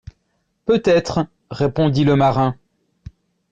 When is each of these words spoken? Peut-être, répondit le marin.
Peut-être, 0.65 1.27
répondit 1.51 2.03
le 2.05 2.15
marin. 2.15 2.55